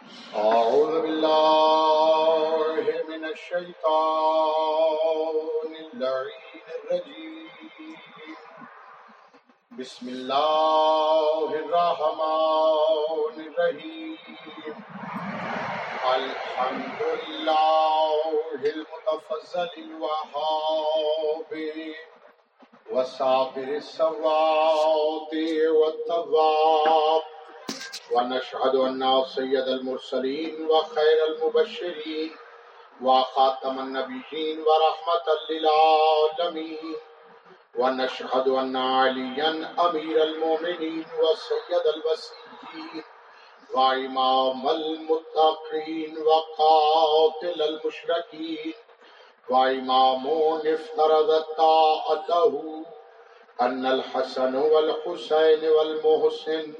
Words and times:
أعوذ 0.00 1.02
بالله 1.02 2.74
من 3.08 3.24
الشيطان 3.24 3.80
اللعين 5.92 6.66
الرجيم. 6.76 7.48
بسم 9.78 10.08
الله 10.08 11.48
الرحمن 11.54 13.36
الرحيم. 13.48 14.76
الحمد 16.16 17.02
لله 17.24 18.20
المتفضل 18.64 19.70
الوهاب 19.84 21.52
وصابر 22.92 23.68
السوات 23.84 25.32
والتواب. 25.80 27.29
ونشهد 28.12 28.74
أن 28.74 29.24
سيد 29.34 29.68
المرسلين 29.68 30.66
وخير 30.70 31.18
المبشرين 31.28 32.36
وخاتم 33.02 33.78
النبيين 33.78 34.60
ورحمة 34.60 35.26
للعالمين 35.50 36.96
ونشهد 37.78 38.48
أن 38.48 38.76
عليا 38.76 39.74
أمير 39.90 40.22
المؤمنين 40.22 41.04
وسيد 41.22 41.86
الوسيين 41.94 43.04
وإمام 43.74 44.68
المتقين 44.68 46.18
وقاتل 46.18 47.62
المشركين 47.62 48.74
وإمام 49.50 50.26
افترض 50.66 51.40
طاعته 51.42 52.84
أن 53.60 53.86
الحسن 53.86 54.54
والحسين 54.56 55.68
والمحسن 55.68 56.74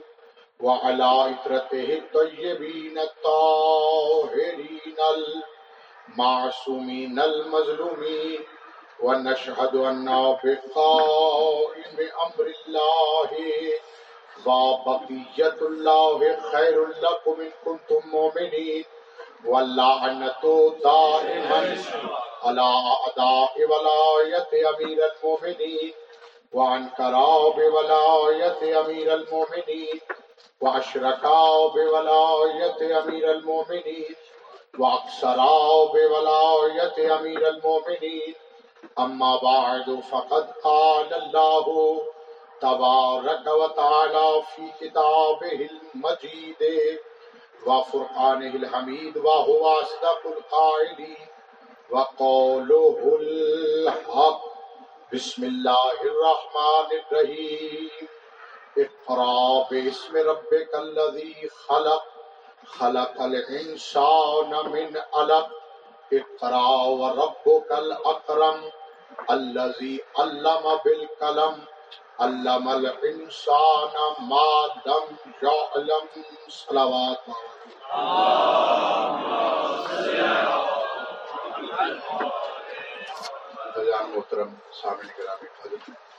وعلى 0.62 1.34
إطرته 1.34 1.98
الطيبين 2.02 2.98
الطاهرين 2.98 4.96
المعصومين 6.08 7.20
المظلومين 7.20 8.40
ونشهد 9.02 9.76
أن 9.76 10.36
بقائم 10.44 11.96
أمر 12.26 12.52
الله 12.66 13.30
وبقية 14.46 15.58
الله 15.62 16.36
خير 16.52 16.86
لكم 16.88 17.40
إن 17.40 17.50
كنتم 17.64 18.08
مؤمنين 18.08 18.84
واللعنة 19.46 20.74
دائما 20.84 21.76
على 22.42 22.60
أعداء 22.60 23.52
ولاية 23.70 24.70
أمير 24.70 24.98
المؤمنين 25.12 25.92
وعن 26.52 26.88
كراب 26.88 27.58
ولاية 27.58 28.80
أمير 28.80 29.14
المؤمنين 29.14 30.00
وأشركا 30.60 31.66
بولاية 31.66 33.00
أمير 33.02 33.30
المؤمنين 33.30 34.16
وأكثرا 34.78 35.84
بولاية 35.84 37.18
أمير 37.18 37.48
المؤمنين. 37.48 38.34
أما 38.98 39.36
بعد، 39.42 40.00
فقد 40.10 40.50
قال 40.64 41.14
الله 41.14 42.00
تبارك 42.60 43.46
وتعالى 43.46 44.42
في 44.56 44.72
كتابه 44.80 45.68
المجيد 45.70 46.98
وفرقانه 47.66 48.54
الحميد، 48.54 49.16
وهو 49.16 49.68
أصدق 49.68 50.22
القائلين. 50.26 51.26
وقوله 51.90 53.18
الحق، 53.20 54.40
بسم 55.12 55.44
الله 55.44 55.92
الرحمن 56.02 56.88
الرحيم. 57.00 58.08
اقرا 59.10 59.66
باسم 59.70 60.16
ربك 60.16 60.74
الذي 60.74 61.48
خلق 61.48 62.02
خلق 62.66 63.22
الانسان 63.22 64.50
من 64.72 64.96
علق. 65.14 65.48
اقرا 66.12 66.84
وربك 66.84 67.72
الاكرم 67.72 68.70
الذي 69.30 70.00
علم 70.18 70.78
بالقلم. 70.84 71.64
علم 72.20 72.68
الانسان 72.68 73.94
ما 74.20 74.52
لم 74.86 75.16
يعلم 75.42 76.08
صلوات 76.48 77.18
محترم، 84.14 84.54
سامنے 84.82 85.12
گرامی 85.18 85.48
حضرت 85.64 86.09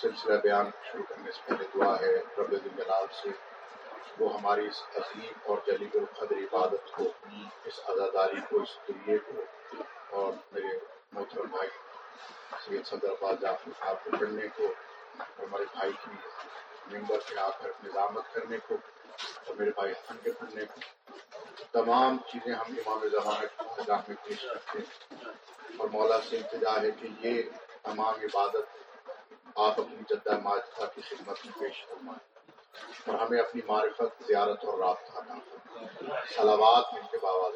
سلسلہ 0.00 0.40
بیان 0.42 0.70
شروع 0.92 1.04
کرنے 1.08 1.30
سے 1.32 1.40
پہلے 1.46 1.64
دعا 1.74 2.00
ہے، 2.00 2.16
رب 2.38 2.52
الجلال 2.52 3.06
سے 3.22 3.28
وہ 4.18 4.34
ہماری 4.34 4.66
اس 4.66 4.82
عظیم 4.96 5.32
اور 5.42 5.58
جلیل 5.66 5.88
القدر 5.94 6.36
عبادت 6.36 6.92
کو، 6.92 7.04
اس 7.64 7.80
عزاداری 7.88 8.40
کو، 8.48 8.62
اس 8.62 8.76
دلیے 8.88 9.18
کو 9.18 9.42
اور 10.08 10.32
میرے 10.52 10.78
محترم 11.12 11.46
بھائی 11.46 11.68
سید 12.66 12.86
صدر 12.86 13.08
آباد 13.08 13.34
جعفر 13.40 13.70
صاحب 13.78 14.04
کو 14.04 14.10
پڑھنے 14.20 14.48
کو 14.56 14.66
اور 15.18 15.46
ہمارے 15.46 15.64
بھائی 15.72 15.92
کی 15.92 16.10
ممبر 16.92 17.20
سے 17.28 17.38
آ 17.38 17.48
کر 17.50 17.70
نظامت 17.84 18.32
کرنے 18.32 18.56
کو 18.66 18.76
اور 19.46 19.54
میرے 19.54 19.70
بھائی 19.70 19.92
حسن 19.92 20.16
کے 20.22 20.32
پڑھنے 20.32 20.64
کو۔ 20.64 20.80
تمام 21.72 22.16
چیزیں 22.26 22.54
ہم 22.54 22.74
امام 22.78 23.08
زمانہ 23.08 23.46
کی 23.46 23.82
نگاہ 23.82 24.00
میں 24.08 24.16
پیش 24.22 24.42
کرتے 24.42 24.78
ہیں 24.78 25.32
اور 25.76 25.88
مولا 25.88 26.20
سے 26.28 26.36
انتظار 26.36 26.84
ہے 26.84 26.90
کہ 26.90 27.08
یہ 27.20 27.42
تمام 27.82 28.14
عبادت 28.14 28.71
آپ 29.54 29.80
اپنی 29.80 29.96
جدہ 30.10 30.38
ماجدہ 30.38 30.86
کی 30.94 31.00
خدمت 31.00 31.46
میں 31.46 31.58
پیش 31.58 31.86
فرمائیں 31.86 32.32
اور 33.06 33.26
ہمیں 33.26 33.40
اپنی 33.40 33.60
معرفت، 33.66 34.22
زیارت 34.26 34.64
اور 34.64 34.78
رابطہ 34.78 35.18
عطا 35.18 35.34
صلوات 36.34 36.94
مل 36.94 37.00
کے 37.10 37.18
باواز 37.22 37.54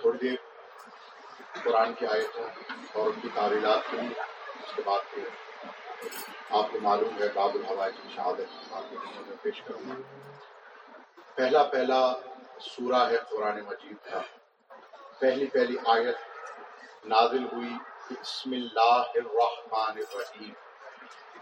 تھوڑی 0.00 0.18
دیر 0.18 0.36
قرآن 1.64 1.92
کی 1.92 2.06
آیتوں 2.06 2.44
اور 2.92 3.06
ان 3.06 3.20
کی 3.20 3.28
تعویلات 3.34 3.90
کے 3.90 3.96
لیے 3.96 4.20
اس 4.64 4.72
کے 4.76 4.82
بعد 4.84 5.14
پھر 5.14 5.28
آپ 6.50 6.72
کو 6.72 6.78
معلوم 6.82 7.22
ہے 7.22 7.28
باب 7.34 7.54
الحوائے 7.54 7.92
کی 7.92 8.08
شہادت 8.14 8.72
آپ 8.72 8.90
کے 8.90 8.96
پیش 9.42 9.62
کروں۔ 9.62 9.80
گا 9.88 9.94
پہلا 11.34 11.62
پہلا 11.62 12.14
سورہ 12.60 13.10
ہے 13.10 13.16
قرآن 13.30 13.60
مجید 13.60 14.12
کا۔ 14.12 14.20
پہلی 15.18 15.46
پہلی 15.46 15.76
آیت 15.86 16.16
نازل 17.04 17.44
ہوئی، 17.44 17.72
بسم 18.10 18.52
اللہ 18.52 19.02
الرحمن 19.14 19.96
الرحیم۔ 19.96 20.52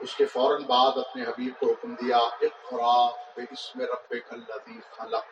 اس 0.01 0.15
کے 0.17 0.27
فوراً 0.27 0.63
بعد 0.63 0.99
اپنے 0.99 1.23
حبیب 1.23 1.61
کو 1.61 1.67
حکم 1.67 1.95
دیا 1.95 2.17
اقرا 2.17 3.09
بسم 3.37 3.81
ربک 3.81 4.33
الذی 4.33 4.81
خلق۔ 4.91 5.25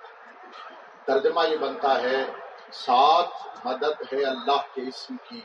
ترجمہ 1.07 1.49
یہ 1.49 1.57
بنتا 1.57 2.03
ہے، 2.03 2.25
ساتھ 2.73 3.67
مدد 3.67 4.13
ہے 4.13 4.25
اللہ 4.25 4.61
کے 4.75 4.83
اسم 4.89 5.17
کی، 5.29 5.41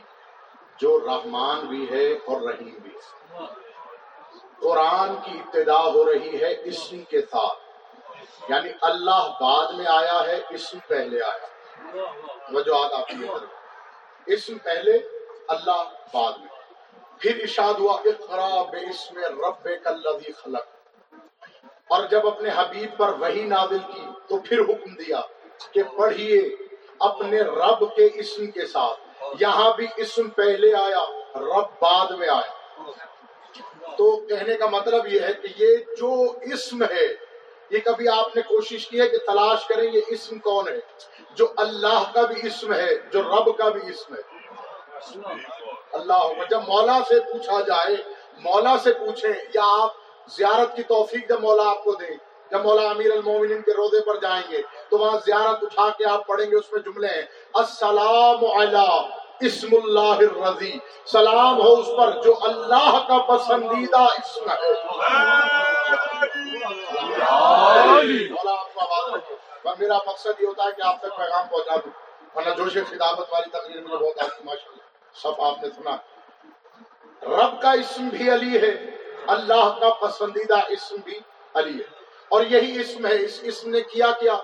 جو 0.76 1.00
رحمان 1.00 1.66
بھی 1.66 1.90
ہے 1.90 2.12
اور 2.12 2.40
رحیم 2.40 2.76
بھی 2.82 2.90
ہے۔ 2.90 3.46
قرآن 4.60 5.14
کی 5.24 5.38
ابتدا 5.38 5.80
ہو 5.80 6.12
رہی 6.12 6.42
ہے 6.42 6.56
اسم 6.64 7.02
کے 7.02 7.22
ساتھ 7.22 7.58
یعنی 8.48 8.70
اللہ 8.82 9.28
بعد 9.40 9.72
میں 9.72 9.86
آیا 9.88 10.20
ہے 10.26 10.40
اسم 10.50 10.78
پہلے 10.86 11.22
آیا 11.22 11.46
وجوہات 12.52 12.92
آپ 12.92 13.08
کی 13.08 13.14
طرف 13.14 13.48
اسم 14.26 14.58
پہلے 14.58 14.98
اللہ 15.48 15.84
بعد 16.14 16.32
میں۔ 16.38 16.48
پھر 17.18 17.42
اشاد 17.42 17.74
ہوا، 17.74 18.02
اقرا 18.04 18.62
بے 18.62 18.90
اسم 18.90 19.18
رب 19.18 19.68
کلذی 19.84 20.32
خلق۔ 20.32 20.66
اور 21.88 22.04
جب 22.04 22.26
اپنے 22.26 22.50
حبیب 22.54 22.98
پر 22.98 23.08
وہی 23.08 23.42
نازل 23.42 23.78
کی، 23.78 24.02
تو 24.28 24.38
پھر 24.38 24.58
حکم 24.58 24.94
دیا 24.94 25.20
کہ 25.70 25.82
پڑھیے 25.82 26.56
اپنے 26.98 27.40
رب 27.40 27.96
کے 27.96 28.08
اسم 28.14 28.46
کے 28.46 28.66
ساتھ۔ 28.66 29.00
یہاں 29.40 29.72
بھی 29.76 29.86
اسم 29.96 30.28
پہلے 30.28 30.74
آیا، 30.74 31.04
رب 31.34 31.82
بعد 31.82 32.06
میں 32.06 32.28
آیا۔ 32.28 32.60
تو 33.96 34.26
کہنے 34.26 34.54
کا 34.54 34.66
مطلب 34.66 35.06
یہ 35.06 35.20
ہے 35.20 35.32
کہ 35.32 35.62
یہ 35.62 35.76
جو 35.76 36.32
اسم 36.42 36.82
ہے 36.82 37.29
یہ 37.70 37.78
کبھی 37.78 38.08
آپ 38.08 38.36
نے 38.36 38.42
کوشش 38.42 38.88
کی 38.88 39.00
ہے 39.00 39.08
کہ 39.08 39.18
تلاش 39.18 39.66
کریں 39.66 39.92
یہ 39.92 40.00
اسم 40.08 40.38
کون 40.38 40.68
ہے؟ 40.68 40.78
جو 41.34 41.46
اللہ 41.56 42.02
کا 42.14 42.22
بھی 42.22 42.46
اسم 42.46 42.72
ہے، 42.72 42.94
جو 43.12 43.22
رب 43.22 43.58
کا 43.58 43.68
بھی 43.68 43.80
اسم 43.88 44.14
ہے۔ 44.14 44.20
اللہ 45.92 46.28
جب 46.50 46.60
مولا 46.68 46.98
سے 47.08 47.20
پوچھا 47.20 47.60
جائے، 47.60 47.96
مولا 48.38 48.76
سے 48.82 48.92
پوچھیں، 48.92 49.32
یا 49.54 49.82
آپ 49.82 49.90
زیارت 50.28 50.76
کی 50.76 50.82
توفیق 50.82 51.28
جب 51.28 51.40
مولا 51.40 51.70
آپ 51.70 51.84
کو 51.84 51.92
دیں، 51.92 52.16
جب 52.50 52.64
مولا 52.64 52.90
امیر 52.90 53.12
المومنین 53.12 53.62
کے 53.62 53.72
روزے 53.72 54.00
پر 54.00 54.16
جائیں 54.16 54.42
گے، 54.50 54.62
تو 54.88 54.98
وہاں 54.98 55.18
زیارت 55.26 55.64
اٹھا 55.64 55.88
کے 55.88 56.04
آپ 56.06 56.26
پڑھیں 56.26 56.50
گے، 56.50 56.56
اس 56.56 56.72
میں 56.72 56.80
جملے 56.80 57.08
ہیں۔ 57.08 57.22
السلام 57.54 58.44
علی 58.44 59.20
اسم 59.46 59.68
اللہ 59.84 60.00
الرضی۔ 60.00 60.72
سلام 61.06 61.62
ہو 61.62 61.72
اس 61.74 61.86
پر 61.96 62.22
جو 62.22 62.34
اللہ 62.42 63.04
کا 63.08 63.18
پسندیدہ 63.18 64.02
اسم 64.02 64.50
ہے۔ 64.50 64.90
میرا 69.78 69.98
مقصد 70.06 70.40
یہ 70.40 70.46
ہوتا 70.46 70.64
ہے 70.64 70.68
کہ 70.76 70.82
آپ 70.82 71.00
تک 71.00 71.16
پیغام 71.16 71.46
پہنچا 71.50 71.76
دوں۔ 71.76 71.90
ورنہ 72.34 72.54
جوش 72.54 72.72
خدابت 72.72 73.32
والی 73.32 73.50
تقریر 73.50 73.82
مجھے 73.82 73.96
بہت 73.96 74.22
آتی 74.22 74.44
ماشاء 74.44 74.70
اللہ 74.70 74.82
سب 75.14 75.42
آپ 75.42 75.62
نے 75.62 75.68
سنا۔ 75.70 75.96
رب 77.22 77.62
کا 77.62 77.70
اسم 77.70 78.08
بھی 78.08 78.30
علی 78.30 78.60
ہے، 78.62 78.96
اللہ 79.26 79.78
کا 79.80 80.06
پسندیدہ 80.06 80.54
اسم 80.68 80.96
بھی 81.04 81.18
علی 81.54 81.78
ہے۔ 81.78 81.84
اور 82.28 82.42
یہی 82.42 82.80
اسم 82.80 83.06
ہے، 83.06 83.24
اس 83.24 83.38
اسم 83.42 83.70
نے 83.70 83.80
کیا 83.80 84.06
کیا 84.20 84.34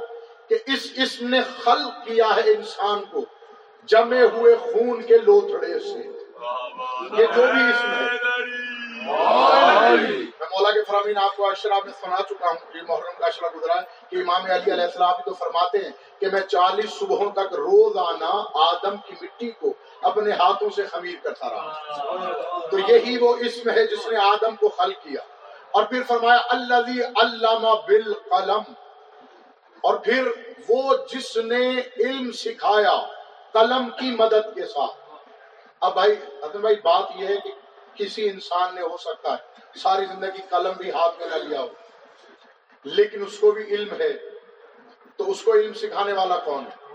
کہ 0.48 0.58
اس 0.66 0.92
اسم 0.96 1.28
نے 1.28 1.40
خلق 1.42 2.06
کیا 2.06 2.36
ہے 2.36 2.50
انسان 2.50 3.04
کو، 3.04 3.24
جمے 3.84 4.22
ہوئے 4.22 4.56
خون 4.56 5.02
کے 5.02 5.18
لوتھڑے 5.18 5.78
سے۔ 5.78 6.18
یہ 7.18 7.26
جو 7.26 7.42
بھی 7.42 7.62
اسم 7.70 7.92
ہے۔ 7.92 8.65
میں 9.10 10.46
مولا 10.50 10.70
کے 10.70 10.84
فرامین 10.84 11.18
آپ 11.18 11.36
کو 11.36 11.50
اشرا 11.50 11.74
میں 11.84 11.92
سنا 12.00 12.16
چکا 12.28 12.48
ہوں، 12.48 12.76
یہ 12.76 12.80
محرم 12.88 13.18
کا 13.18 13.26
اشرا 13.26 13.48
گزرا 13.56 13.80
کہ 13.80 14.16
امام 14.16 14.44
علی 14.44 14.72
علیہ 14.72 14.84
السلام 14.84 15.14
تو 15.24 15.34
فرماتے 15.34 15.78
ہیں 15.78 16.20
کہ 16.20 16.26
میں 16.32 16.40
چالیس 16.40 16.98
صبحوں 16.98 17.30
تک 17.30 17.54
روزانہ 17.54 18.58
آدم 18.58 18.96
کی 18.96 19.14
مٹی 19.22 19.50
کو 19.50 19.72
اپنے 20.02 20.32
ہاتھوں 20.32 20.70
سے 20.76 20.82
خمیر 20.82 21.14
کرتا 21.22 21.48
رہا 21.48 21.80
تو 22.70 22.78
یہی 22.78 23.18
وہ 23.18 23.36
اسم 23.40 23.70
ہے 23.70 23.86
جس 23.86 24.06
نے 24.06 24.18
آدم 24.18 24.56
کو 24.56 24.68
خل 24.68 24.92
کیا۔ 24.92 25.20
اور 25.70 25.84
پھر 25.84 26.02
فرمایا 26.02 26.40
اللہ 26.48 26.74
علامہ 27.22 27.74
بالقلم۔ 27.86 28.72
اور 29.80 29.94
پھر 29.94 30.28
وہ 30.68 30.94
جس 31.12 31.36
نے 31.36 31.80
علم 32.04 32.32
سکھایا 32.32 33.06
قلم 33.52 33.88
کی 33.90 34.10
مدد 34.10 34.54
کے 34.54 34.66
ساتھ۔ 34.66 34.96
اب 35.80 35.94
بھائی، 35.94 36.12
حضرت 36.12 36.56
بھائی، 36.56 36.76
بات 36.76 37.04
یہ 37.14 37.26
ہے 37.26 37.36
کہ 37.44 37.50
کسی 37.96 38.30
انسان 38.30 38.74
نے 38.74 38.80
ہو 38.80 38.96
سکتا 38.96 39.30
ہے 39.30 39.36
ساری 39.78 40.04
زندگی 40.04 40.40
قلم 40.50 40.72
بھی 40.76 40.90
ہاتھ 40.90 41.18
میں 41.18 41.28
نہ 41.28 41.34
لیا 41.34 41.60
ہو۔ 41.60 41.68
لیکن 42.84 43.22
اس 43.26 43.38
کو 43.38 43.50
بھی 43.50 43.62
علم 43.62 44.00
ہے۔ 44.00 44.12
تو 45.16 45.30
اس 45.30 45.42
کو 45.42 45.52
علم 45.52 45.72
سکھانے 45.72 46.12
والا 46.12 46.36
کون 46.36 46.64
ہے؟ 46.66 46.86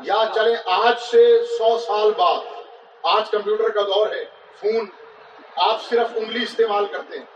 یا 0.00 0.24
چلے 0.34 0.56
آج 0.66 1.00
سے 1.00 1.44
سو 1.46 1.78
سال 1.78 2.10
بعد۔ 2.16 2.40
آج 3.02 3.30
کمپیوٹر 3.30 3.68
کا 3.68 3.80
دور 3.80 4.06
ہے۔ 4.06 4.24
فون 4.60 4.86
آپ 5.56 5.82
صرف 5.82 6.08
انگلی 6.14 6.42
استعمال 6.42 6.86
کرتے 6.86 7.18
ہیں۔ 7.18 7.26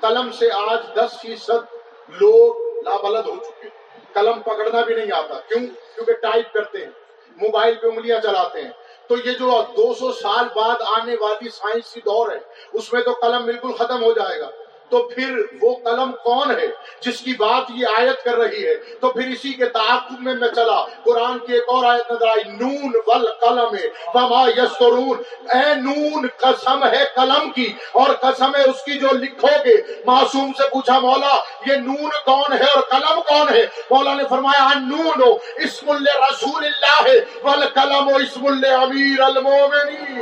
قلم 0.00 0.32
سے 0.32 0.48
آج 0.52 0.78
دس 0.94 1.20
فیصد 1.20 1.74
لوگ 2.08 2.72
لابلد 2.84 3.28
ہو 3.28 3.44
چکے 3.44 3.68
قلم 4.12 4.40
پکڑنا 4.40 4.80
بھی 4.80 4.94
نہیں 4.94 5.16
آتا۔ 5.16 5.34
کیوں؟ 5.34 5.66
کیونکہ 5.94 6.12
ٹائپ 6.12 6.52
کرتے 6.54 6.78
ہیں۔ 6.78 6.92
موبائل 7.36 7.74
پہ 7.74 7.86
انگلیاں 7.86 8.20
چلاتے 8.20 8.62
ہیں۔ 8.62 8.70
تو 9.08 9.16
یہ 9.24 9.32
جو 9.32 9.62
دو 9.76 9.94
سو 9.94 10.12
سال 10.12 10.44
بعد 10.54 10.82
آنے 10.96 11.16
والی 11.20 11.48
سائنسی 11.48 12.00
دور 12.00 12.32
ہے، 12.32 12.38
اس 12.72 12.92
میں 12.92 13.02
تو 13.02 13.12
قلم 13.12 13.44
بالکل 13.44 13.72
ختم 13.72 14.02
ہو 14.02 14.12
جائے 14.12 14.40
گا۔ 14.40 14.48
تو 14.92 15.02
پھر 15.08 15.36
وہ 15.62 15.74
قلم 15.84 16.10
کون 16.12 16.50
ہے 16.50 16.66
جس 17.00 17.20
کی 17.20 17.32
بات 17.38 17.70
یہ 17.74 17.86
آیت 17.98 18.24
کر 18.24 18.34
رہی 18.34 18.66
ہے؟ 18.66 18.74
تو 19.00 19.08
پھر 19.08 19.26
اسی 19.26 19.52
کے 19.52 19.64
تعاقب 19.64 20.20
میں 20.20 20.34
میں 20.34 20.48
چلا۔ 20.48 20.84
قرآن 21.04 21.38
کی 21.38 21.52
ایک 21.52 21.62
اور 21.68 21.84
آیت 21.84 22.10
نظر 22.12 22.26
آئی، 22.26 22.42
نون 22.60 22.92
ول 23.06 23.26
قلم 23.40 23.76
بما 24.14 24.42
یسرون 24.56 25.22
اے 25.54 25.74
نون، 25.74 26.26
قسم 26.36 26.84
ہے 26.84 27.04
قلم 27.14 27.50
کی، 27.50 27.72
اور 27.92 28.14
قسم 28.20 28.54
ہے 28.56 28.62
اس 28.62 28.84
کی 28.84 28.98
جو 28.98 29.08
لکھو 29.12 29.54
گے۔ 29.64 29.76
معصوم 30.06 30.52
سے 30.58 30.68
پوچھا، 30.68 30.98
مولا، 30.98 31.34
یہ 31.66 31.76
نون 31.76 32.10
کون 32.24 32.52
ہے 32.52 32.66
اور 32.74 32.82
قلم 32.82 33.20
کون 33.28 33.54
ہے؟ 33.56 33.66
مولا 33.90 34.14
نے 34.14 34.24
فرمایا، 34.28 34.68
نون 34.78 35.22
اسم 35.56 35.90
اللہ 35.90 36.20
رسول 36.30 36.64
اللہ 36.64 37.02
ہے 37.08 37.18
ول 37.42 37.64
قلم 37.74 38.14
اسم 38.14 38.46
اللہ 38.46 38.80
امیر 38.82 39.20
المومنین 39.20 40.20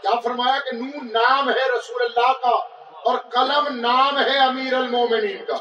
کیا 0.00 0.20
فرمایا 0.20 0.58
کہ 0.58 0.76
نون 0.76 1.12
نام 1.12 1.48
ہے 1.50 1.64
رسول 1.78 2.02
اللہ 2.02 2.32
کا 2.32 2.56
اور 3.04 3.18
قلم 3.32 3.80
نام 3.80 4.18
ہے 4.18 4.38
امیر 4.38 4.74
المومنین 4.74 5.44
کا؟ 5.44 5.56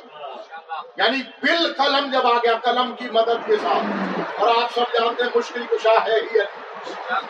یعنی 0.95 1.21
بل 1.41 1.73
قلم 1.73 2.11
جب 2.11 2.27
آ 2.27 2.37
گیا 2.37 2.53
قلم 2.63 2.95
کی 2.95 3.09
مدد 3.09 3.45
کے 3.45 3.55
ساتھ، 3.57 4.19
اور 4.41 4.49
آپ 4.61 4.73
سب 4.75 4.93
جانتے 4.93 5.23
ہیں 5.23 5.29
مشکل 5.35 5.65
کشا 5.71 5.93
ہے 6.05 6.15
ہی 6.15 6.39
علی 6.39 6.43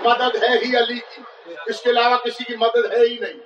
مدد 0.01 0.43
ہے 0.43 0.57
ہی 0.63 0.77
علی 0.77 0.99
کی، 0.99 1.21
اس 1.65 1.81
کے 1.81 1.89
علاوہ 1.89 2.17
کسی 2.17 2.43
کی 2.43 2.55
مدد 2.55 2.93
ہے 2.93 2.99
ہی 2.99 3.17
نہیں۔ 3.19 3.39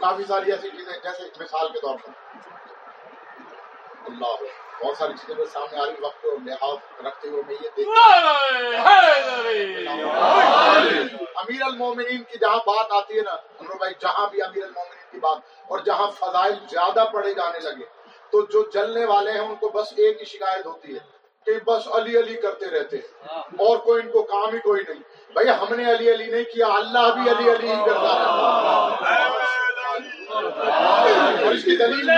کافی 0.00 0.24
ساری 0.28 0.50
ایسی 0.52 0.70
چیزیں، 0.70 0.92
جیسے 1.02 1.22
مثال 1.40 1.68
کے 1.72 1.80
طور 1.80 1.96
پر۔ 1.98 2.10
اللہ 4.06 4.42
بہت 4.84 4.96
ساری 4.96 5.12
چیزیں 5.12 5.34
میرے 5.34 5.48
سامنے 5.52 5.80
آ 5.80 5.86
رہی 5.86 5.94
وقت 6.00 6.26
لحاظ 6.46 7.06
رکھتے 7.06 7.28
ہوئے 7.28 7.42
میں 7.46 7.56
یہ 7.62 7.68
دیکھ 7.76 7.88
امیر 11.36 11.62
المومنین 11.62 12.22
کی 12.22 12.38
جہاں 12.38 12.58
بات 12.66 12.92
آتی 12.92 13.16
ہے 13.16 13.22
نا 13.22 13.30
انور 13.30 13.76
بھائی، 13.76 13.94
جہاں 14.00 14.26
بھی 14.30 14.42
امیر 14.42 14.64
المومنین 14.64 15.10
کی 15.12 15.18
بات، 15.18 15.38
اور 15.68 15.78
جہاں 15.78 16.10
فضائل 16.10 16.54
زیادہ 16.70 17.04
پڑے 17.12 17.34
جانے 17.34 17.58
لگے، 17.58 17.84
تو 18.30 18.42
جو 18.42 18.70
جلنے 18.74 19.04
والے 19.04 19.32
ہیں، 19.32 19.38
ان 19.38 19.54
کو 19.54 19.68
بس 19.68 19.92
ایک 19.96 20.20
ہی 20.20 20.24
شکایت 20.24 20.66
ہوتی 20.66 20.94
ہے 20.94 20.98
کہ 21.46 21.52
بس 21.66 21.88
علی 21.92 22.18
علی 22.18 22.34
کرتے 22.34 22.66
رہتے 22.66 22.96
ہیں۔ 22.96 23.28
اور 23.66 23.76
کوئی 23.76 24.02
ان 24.02 24.10
کو 24.10 24.22
کام 24.22 24.54
ہی 24.54 24.58
کوئی 24.58 24.82
نہیں۔ 24.88 25.02
بھائی، 25.32 25.48
ہم 25.48 25.74
نے 25.74 25.92
علی 25.92 26.10
علی 26.10 26.26
نہیں 26.26 26.44
کیا، 26.44 26.66
اللہ 26.66 27.12
بھی 27.14 27.30
علی 27.30 27.50
علی 27.52 27.68
ہی 27.68 27.76
کرتا 27.86 28.12
رہتا 28.16 28.30
اور 31.44 31.52
اس 31.52 31.64
کی 31.64 31.76
دلیل 31.76 32.10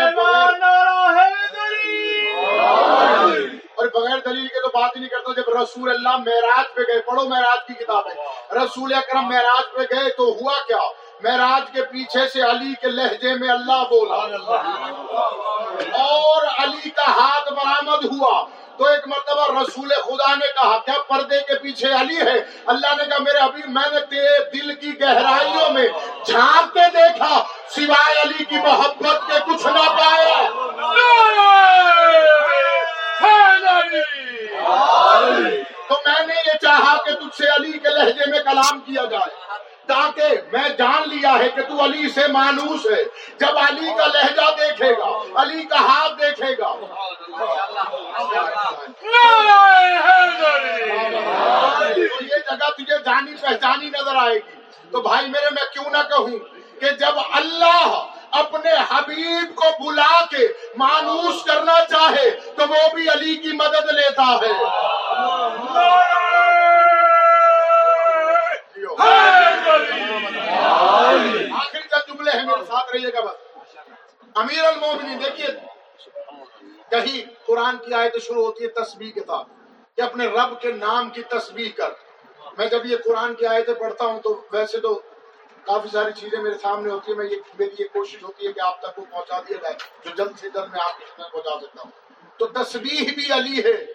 اور 3.76 3.87
بغیر 3.87 4.19
دلیل 4.25 4.46
کے 4.46 4.60
تو 4.62 4.69
بات 4.84 4.96
ہی 4.96 5.00
نہیں 5.00 5.10
کرتا 5.10 5.40
جب 5.40 5.62
رسول 5.62 5.90
اللہ 5.90 6.16
معراج 6.16 6.75
پہ 6.75 6.81
گئے، 6.81 7.00
پڑھو 7.00 7.28
معراج 7.28 7.66
کی 7.66 7.84
کتاب 7.84 8.06
ہے۔ 8.06 8.14
رسول 8.56 8.94
اکرم 8.94 9.28
معراج 9.28 9.75
پہ 9.75 9.94
گئے 9.94 10.10
تو 10.10 10.22
ہوا 10.22 10.52
کیا؟ 10.66 10.78
معراج 11.22 11.62
کے 11.75 11.82
پیچھے 11.82 12.28
سے 12.28 12.40
علی 12.40 12.75
کے 12.81 12.86
لہجے 12.86 13.34
میں 13.34 13.48
اللہ 13.48 13.82
بولا۔ 13.90 14.16
اور 16.02 16.46
علی 16.58 16.90
کا 16.90 17.10
ہاتھ 17.10 17.52
برآمد 17.52 18.04
ہوا۔ 18.04 18.46
تو 18.78 18.84
ایک 18.84 19.08
مرتبہ 19.08 19.60
رسول 19.60 19.88
خدا 19.88 20.34
نے 20.34 20.46
کہا، 20.46 20.78
کیا 20.78 20.94
پردے 21.08 21.40
کے 21.40 21.58
پیچھے 21.58 21.92
علی 21.92 22.16
ہے؟ 22.16 22.34
اللہ 22.66 22.86
نے 22.98 23.04
کہا، 23.04 23.19
میرے 23.20 23.38
ابھی 23.38 23.62
میں 23.66 23.90
نے 23.92 24.00
تیرے 24.00 24.50
دل 24.50 24.75
کی 24.75 25.00
گہرائیوں 25.00 25.70
میں 25.70 25.88
جھانک 26.26 26.75
کے 26.75 26.90
دیکھا، 26.92 27.44
سوائے 27.69 28.20
علی 28.25 28.44
کی 28.44 28.56
محبت 28.56 29.31
کے 29.31 29.38
کچھ 29.46 29.66
نہ 29.66 29.88
پایا۔ 29.88 30.50
تو 35.88 35.94
میں 36.06 36.26
نے 36.26 36.34
یہ 36.46 36.58
چاہا 36.62 36.96
کہ 37.05 37.11
تجھ 37.11 37.37
سے 37.37 37.46
علی 37.49 37.72
کے 37.72 37.88
لہجے 37.88 38.31
میں 38.31 38.38
کلام 38.38 38.81
کیا 38.81 39.05
جائے، 39.05 39.31
تاکہ 39.87 40.28
میں 40.52 40.69
جان 40.69 41.02
لیا 41.06 41.32
ہے 41.38 41.49
کہ 41.49 41.62
تو 41.62 41.84
علی 41.84 42.08
سے 42.08 42.26
مانوس 42.26 42.87
ہے۔ 42.87 43.05
جب 43.38 43.58
علی 43.58 43.90
کا 43.99 44.06
لہجہ 44.06 44.50
دیکھے 44.58 44.93
گا، 44.93 45.43
علی 45.43 45.64
کا 45.64 45.81
ہاتھ 45.81 46.12
دیکھے 46.20 46.52
گا۔ 46.58 46.75
یہ 52.20 52.39
جگہ 52.50 52.70
تجھے 52.70 52.98
جانی 52.98 53.34
پہچانی 53.41 53.86
نظر 53.86 54.17
آئے 54.17 54.34
گی۔ 54.34 54.56
تو 54.93 55.00
بھائی 55.00 55.29
میرے، 55.29 55.50
میں 55.50 55.65
کیوں 55.72 55.91
نہ 55.91 56.03
کہوں 56.08 56.29
کہ 56.81 56.91
جب 56.91 57.19
اللہ 57.32 58.06
اپنے 58.38 58.70
حبیب 58.91 59.55
کو 59.55 59.69
بلا 59.84 60.24
کے 60.31 60.46
مانوس 60.76 61.44
کرنا 61.44 61.74
چاہے 61.91 62.31
تو 62.31 62.62
وہ 62.69 62.94
بھی 62.94 63.08
علی 63.08 63.34
کی 63.34 63.53
مدد 63.53 63.91
لیتا 63.91 64.22
ہے۔ 64.22 64.53
آخری 71.50 71.88
کا 71.88 71.98
جملے 72.08 72.31
ہیں 72.31 72.46
میرے 72.46 72.64
ساتھ 72.64 72.96
رہیے 72.96 73.08
گا 73.08 73.20
بس۔ 73.20 73.76
امیر 74.34 74.64
المومنی 74.64 75.14
دیکھیے، 75.24 75.48
کہیں 76.91 77.46
قرآن 77.46 77.76
کی 77.76 77.94
آیت 77.94 78.22
شروع 78.22 78.44
ہوتی 78.44 78.64
ہے 78.64 78.69
تسبیح 78.69 79.12
کے 79.12 79.20
ساتھ 79.20 79.48
کہ 79.96 80.00
اپنے 80.00 80.26
رب 80.26 80.60
کے 80.60 80.72
نام 80.72 81.10
کی 81.10 81.22
تسبیح 81.22 81.70
کر۔ 81.76 81.91
میں 82.58 82.67
جب 82.67 82.86
یہ 82.86 82.96
قرآن 83.05 83.34
کی 83.34 83.46
آیتیں 83.46 83.74
پڑھتا 83.74 84.05
ہوں 84.05 84.20
تو 84.20 84.46
ویسے 84.53 84.81
تو 84.81 85.00
کافی 85.67 85.89
ساری 85.93 86.13
چیزیں 86.13 86.39
میرے 86.39 86.55
سامنے 86.63 86.91
ہوتی 86.91 87.13
ہیں، 87.13 87.19
میں 87.19 87.27
یہ 87.27 87.37
میری 87.59 87.75
یہ 87.79 87.85
کوشش 87.93 88.23
ہوتی 88.23 88.47
ہے 88.47 88.53
کہ 88.53 88.61
آپ 88.61 88.81
تک 88.83 88.99
وہ 88.99 89.05
پہنچا 89.11 89.41
دیا 89.41 89.56
جائے، 89.63 89.75
جو 90.05 90.11
جلد 90.17 90.39
سے 90.39 90.49
جلد 90.51 90.73
میں 90.73 90.81
آپ 90.81 90.99
کے 90.99 91.05
خدمت 91.05 91.33
پہنچا 91.33 91.61
سکتا 91.61 91.83
ہوں۔ 91.83 91.91
تو 92.39 92.47
تسبیح 92.47 93.15
بھی 93.15 93.33
علی 93.33 93.65
ہے، 93.65 93.87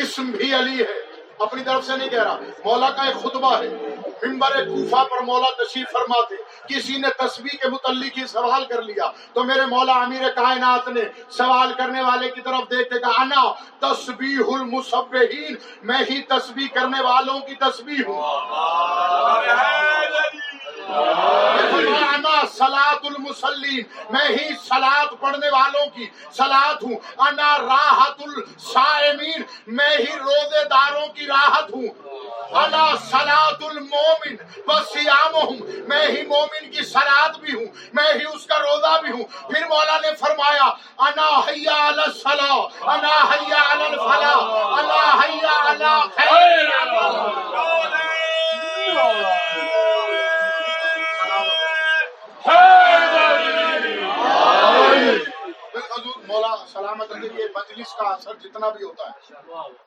اسم 0.00 0.30
بھی 0.30 0.54
علی 0.54 0.82
ہے۔ 0.82 1.22
اپنی 1.38 1.64
طرف 1.64 1.86
سے 1.86 1.96
نہیں 1.96 2.08
کہہ 2.08 2.22
رہا، 2.22 2.38
مولا 2.64 2.90
کا 2.90 3.02
ایک 3.02 3.16
خطبہ 3.16 3.62
ہے۔ 3.62 3.91
ممبر 4.22 4.64
کوفہ 4.64 5.04
پر 5.04 5.20
مولا 5.20 5.50
تشریف 5.64 5.92
فرما 5.92 6.20
تھے 6.28 6.36
کسی 6.68 6.96
نے 6.98 7.08
تسبیح 7.18 7.56
کے 7.62 7.68
متعلق 7.68 8.18
ہی 8.18 8.26
سوال 8.26 8.64
کر 8.64 8.82
لیا 8.82 9.10
تو 9.32 9.44
میرے 9.44 9.66
مولا 9.66 9.92
امیر 9.92 10.28
کائنات 10.30 10.88
نے 10.88 11.00
سوال 11.30 11.72
کرنے 11.72 12.02
والے 12.02 12.30
کی 12.30 12.40
طرف 12.40 12.70
دیکھ 12.70 12.90
کے 12.90 12.98
انا 13.04 13.52
تسبیح 13.78 14.38
المصبحین، 14.54 15.54
میں 15.82 15.98
ہی 16.10 16.22
تسبیح 16.22 16.66
کرنے 16.74 17.02
والوں 17.02 17.40
کی 17.40 17.54
تسبیح 17.54 18.02
ہوں۔ 18.08 18.22
انا 22.14 22.46
سلاد 22.52 23.04
المسلیم 23.04 23.84
میں 24.10 24.28
ہی 24.28 24.54
سلاد 24.68 25.06
پڑھنے 25.20 25.48
والوں 25.48 25.86
کی 25.94 26.06
سلاد 26.32 26.82
ہوں۔ 26.82 26.96
انا 27.18 27.58
راحت 27.58 28.22
السائمین 28.26 29.42
میں 29.66 29.96
ہی 29.98 30.18
روزے 30.18 30.64
داروں 30.64 31.06
کی 31.06 31.26
راحت 31.26 31.70
ہوں۔ 31.74 31.88
الا 32.54 32.84
میں 35.88 36.06
ہی 36.06 36.22
مومن 36.26 36.70
کی 36.70 36.84
سلاد 36.84 37.38
بھی 37.38 37.52
ہوں، 37.54 37.66
میں 37.92 38.12
ہی 38.14 38.24
اس 38.34 38.46
کا 38.46 38.58
روزہ 38.58 39.00
بھی 39.00 39.10
ہوں۔ 39.10 39.24
پھر 39.50 39.66
مولا 39.68 39.98
نے 40.02 40.14
فرمایا، 40.20 40.68
انا 40.98 41.28
حیا 41.48 41.78
علی 41.88 42.02
الصلاۃ، 42.02 42.82
انا 42.82 43.16
حیا 43.30 43.62
علی 43.72 43.84
الفلا 43.84 44.36
انا 44.78 45.02
حیا 45.20 45.70
علی 45.70 45.94
خیر۔ 46.16 46.68
اللہ 46.80 47.42
Hey! 52.44 52.91
مولا 56.32 56.56
سلامت 56.72 57.12
رکھے 57.12 57.28
یہ 57.42 57.44
مجلس 57.54 57.94
کا 57.94 58.08
اثر 58.08 58.34
جتنا 58.34 58.68
بھی 58.68 58.84
ہوتا 58.84 59.04
ہے، 59.06 59.32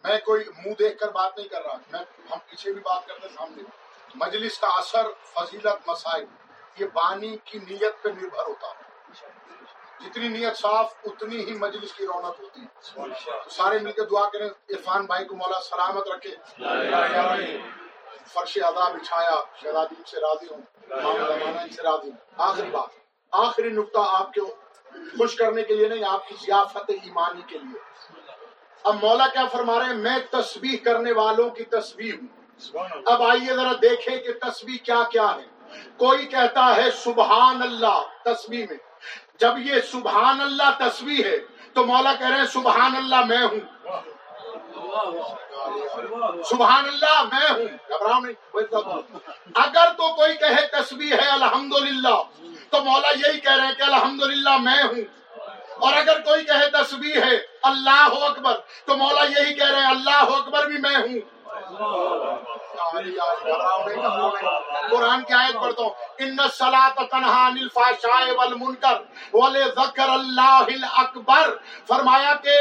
میں 0.04 0.20
کوئی 0.20 0.44
منہ 0.66 0.74
دیکھ 0.80 0.98
کر 1.00 1.10
بات 1.10 1.38
نہیں 1.38 1.48
کر 1.48 1.62
رہا۔ 1.66 1.78
میں 1.92 2.00
ہم 2.32 2.38
پیچھے 2.50 2.74
بھی 2.74 2.82
بات 2.82 3.08
کرتے 3.08 3.28
سامنے۔ 3.30 3.64
مجلس 4.16 4.60
کا 4.60 4.68
اثر 4.68 5.06
فضیلت 5.34 5.90
مسائل، 5.90 6.25
یہ 6.80 6.86
بانی 6.94 7.38
کی 7.44 7.60
نیت 7.60 8.04
پہ 8.04 8.10
نربھر 8.10 8.44
ہوتا 8.48 8.68
ہے۔ 8.68 8.86
جتنی 10.00 10.28
نیت 10.28 10.58
صاف، 10.58 10.94
اتنی 11.04 11.46
ہی 11.46 11.54
مجلس 11.54 11.94
کی 11.94 12.06
رونق 12.06 12.40
ہوتی 12.40 12.62
ہے۔ 12.62 13.00
سارے 13.50 13.80
مل 13.80 13.92
کے 13.92 14.02
دعا 14.02 14.30
کریں، 14.30 14.50
عرفان 14.70 15.06
بھائی 15.06 15.25
کو 15.25 15.36
مولا 15.36 15.60
سلامت 15.60 16.08
رکھے۔ 16.08 16.36
فرش 18.28 18.58
ادا 18.62 18.90
بچھایا 18.90 19.36
شہزادی 19.62 19.96
سے 20.08 20.20
راضی 20.20 20.48
ہوں۔ 20.54 20.62
سے 21.75 21.82
راضی 21.84 22.10
ہوں۔ 22.10 22.18
آخری 22.38 22.70
بات، 22.70 22.90
آخری 23.32 23.70
نقطہ 23.70 24.00
آپ 24.08 24.34
کے 24.34 24.42
خوش 25.18 25.36
کرنے 25.36 25.64
کے 25.64 25.75
لیے 25.75 25.88
نہیں 25.88 26.04
آپ 26.10 26.28
کی 26.28 26.36
ضیافت 26.42 26.84
ایمانی 26.88 27.42
کے 27.48 27.58
لیے۔ 27.58 27.80
اب 28.84 29.04
مولا 29.04 29.28
کیا 29.28 29.46
فرما 29.46 29.80
رہے 29.80 29.86
ہیں؟ 29.86 29.94
میں 29.94 30.18
تسبیح 30.32 30.78
کرنے 30.86 31.12
والوں 31.12 31.50
کی 31.50 31.64
تصویر 31.64 32.14
ہوں۔ 32.14 32.28
اب 33.06 33.24
آئیے 33.24 33.54
ذرا 33.54 33.72
دیکھیں 33.82 34.18
کہ 34.18 34.50
تسبیح 34.50 34.78
کیا 34.84 35.04
کیا 35.12 35.36
ہے۔ 35.36 35.78
کوئی 35.98 36.25
کہتا 36.25 36.75
ہے 36.75 36.92
سبحان 36.92 37.62
اللہ 37.62 38.02
تسبیح 38.24 38.66
میں۔ 38.70 38.78
جب 39.40 39.54
یہ 39.58 39.82
سبحان 39.92 40.42
اللہ 40.42 40.70
تصویر 40.80 41.25
ہے 41.25 41.38
تو 41.74 41.86
مولا 41.86 42.14
کہہ 42.14 42.28
رہے 42.28 42.38
ہیں 42.38 42.46
سبحان 42.46 42.96
اللہ 42.96 43.25
میں 43.25 43.38
ہوں۔ 43.38 43.60
سبحان 46.44 46.86
اللہ 46.86 47.24
میں 47.24 47.50
ہوں۔ 47.50 47.78
گھبراؤ 47.90 48.20
نہیں 48.20 48.58
اگر 49.56 49.86
تو 49.98 50.16
کوئی 50.16 50.34
کہے 50.34 50.68
تصویر 50.72 51.20
ہے 51.24 51.30
الحمدللہ۔ 51.30 52.22
تو 52.70 52.84
مولا 52.84 53.28
یہی 53.28 53.40
کہہ 53.40 53.56
رہے 53.56 53.68
ہیں 53.68 53.74
کہ 53.74 53.84
الحمدللہ 53.84 54.58
میں 54.58 54.84
ہوں۔ 54.84 55.04
اور 55.76 55.94
اگر 55.94 56.20
کوئی 56.20 56.44
کہے 56.46 56.70
تصویر 56.70 57.24
ہے، 57.24 57.36
اللہ 57.64 58.08
اکبر، 58.22 58.58
تو 58.86 58.98
مولا 58.98 59.24
یہی 59.24 59.54
کہہ 59.54 59.70
رہے 59.70 59.82
ہیں، 59.82 59.90
اللہ 59.90 60.36
اکبر 60.36 60.66
بھی 60.66 60.78
میں 60.78 60.96
ہوں۔ 60.96 61.20
قرآن 64.90 65.22
کی 65.22 65.34
آیت 65.34 65.56
پڑھتا 65.62 65.82
ہوں۔ 65.82 65.90
ان 66.18 66.38
سلاط 66.54 67.00
تنہا 67.12 67.46
الفاشائے 67.46 68.32
والمنکر 68.32 68.98
ولے 69.34 69.64
اللہ 69.98 70.86
اکبر 70.98 71.56
فرمایا 71.88 72.34
کہ 72.36 72.58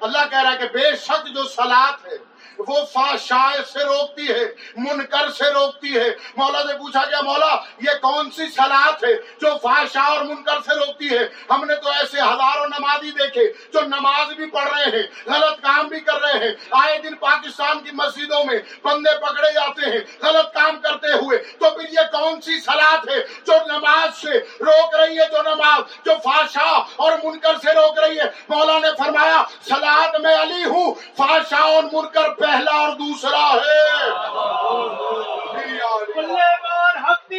اللہ 0.00 0.24
کہہ 0.30 0.42
رہا 0.42 0.52
ہے 0.52 0.58
کہ 0.58 0.68
بے 0.72 0.96
شک 0.96 1.26
جو 1.26 1.44
سلاد 1.44 2.06
ہے 2.06 2.27
وہ 2.58 2.84
فاشائے 2.92 3.58
سے 3.72 3.78
روکتی 3.78 4.28
ہے، 4.28 4.44
منکر 4.76 5.30
سے 5.30 5.44
روکتی 5.44 5.98
ہے۔ 5.98 6.08
مولا 6.36 6.62
سے 6.62 6.78
پوچھا 6.78 7.04
گیا 7.04 7.20
مولا، 7.20 7.56
یہ 7.78 7.90
کون 8.00 8.30
سی 8.30 8.46
سلاد 8.46 9.04
ہے 9.04 9.14
جو 9.14 9.48
فاشا 9.62 10.00
اور 10.00 10.24
منکر 10.24 10.58
سے 10.66 10.74
روکتی 10.74 11.10
ہے؟ 11.10 11.28
ہم 11.50 11.64
نے 11.64 11.74
تو 11.74 11.88
ایسے 11.88 12.20
ہزاروں 12.20 12.66
نمازی 12.66 13.10
دیکھے 13.10 13.52
جو 13.72 13.80
نماز 13.80 14.32
بھی 14.32 14.46
پڑھ 14.46 14.68
رہے 14.68 14.98
ہیں، 14.98 15.02
غلط 15.26 15.62
کام 15.62 15.88
بھی 15.88 16.00
کر 16.00 16.20
رہے 16.20 16.48
ہیں۔ 16.48 16.54
آئے 16.70 16.98
دن 16.98 17.14
پاکستان 17.14 17.80
کی 17.80 17.90
مسجدوں 17.92 18.44
میں 18.44 18.58
بندے 18.82 19.10
پکڑے 19.20 19.52
جاتے 19.52 19.90
ہیں، 19.90 20.00
غلط 20.22 20.54
کام 20.54 20.80
کرتے 20.80 21.12
ہوئے۔ 21.12 21.38
تو 21.38 21.70
پھر 21.70 21.92
یہ 21.92 22.06
کون 22.12 22.40
سی 22.40 22.60
سلاد 22.60 23.08
ہے 23.08 23.20
جو 23.46 23.52
نماز 23.66 24.18
سے 24.20 24.32
روک 24.38 24.94
رہی 24.94 25.18
ہے، 25.18 25.26
جو 25.32 25.42
نماز، 25.42 26.04
جو 26.04 26.12
فاشا 26.24 26.76
اور 26.96 27.12
منکر 27.24 27.54
سے 27.62 27.74
روک 27.74 27.98
رہی 27.98 28.18
ہے؟ 28.18 28.24
مولا 28.48 28.78
نے 28.78 28.88
فرمایا 28.98 29.42
سلاد 29.60 30.18
میں 30.18 30.36
علی 30.42 30.64
ہوں 30.64 30.94
فاشا 31.16 31.58
اور 31.58 31.82
منکر 31.82 32.34
پہ 32.34 32.47
پہلا 32.48 32.72
اور 32.72 32.92
دوسرا 32.96 33.46
ہے۔ 33.54 33.86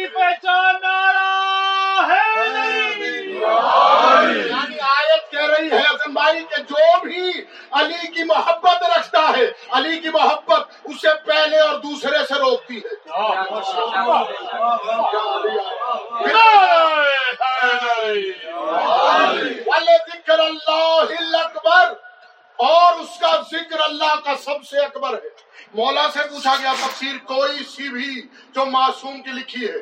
پہچان 0.08 0.84
ہے 2.10 2.28
آیت 4.88 5.30
کہہ 5.30 5.46
رہی 5.46 5.70
ہے 5.70 5.78
حسن 5.78 6.12
بھائی 6.12 6.42
کہ 6.44 6.62
جو 6.62 6.84
بھی 7.00 7.30
علی 7.72 8.06
کی 8.06 8.24
محبت 8.24 8.82
رکھتا 8.96 9.22
ہے 9.36 9.46
علی 9.70 9.98
کی 9.98 10.10
محبت 10.10 10.78
اسے 10.84 11.14
پہلے 11.26 11.58
اور 11.58 11.76
دوسرے 11.78 12.24
سے 12.26 12.38
روکتی 12.40 12.78
ہے 12.78 12.94
ذکر 20.06 20.38
اللہ 20.38 21.36
اکبر 21.36 21.92
اور 22.58 22.98
اس 23.00 23.18
کا 23.20 23.30
ذکر 23.52 23.80
اللہ 23.80 24.14
کا 24.24 24.34
سب 24.44 24.64
سے 24.64 24.78
اکبر 24.78 25.14
ہے 25.14 25.28
مولا 25.74 26.06
سے 26.12 26.26
پوچھا 26.40 26.56
گیا، 26.60 26.72
تفسیر 26.80 27.16
کوئی 27.24 27.64
سی 27.64 27.88
بھی 27.88 28.20
جو 28.54 28.64
معصوم 28.66 29.20
کی 29.22 29.30
لکھی 29.30 29.68
ہے، 29.68 29.74